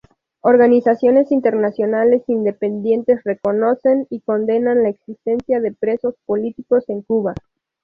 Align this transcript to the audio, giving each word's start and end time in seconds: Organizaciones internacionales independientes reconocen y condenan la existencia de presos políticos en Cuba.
Organizaciones 0.41 1.31
internacionales 1.31 2.23
independientes 2.27 3.23
reconocen 3.23 4.07
y 4.09 4.21
condenan 4.21 4.81
la 4.81 4.89
existencia 4.89 5.59
de 5.59 5.73
presos 5.73 6.15
políticos 6.25 6.85
en 6.89 7.03
Cuba. 7.03 7.35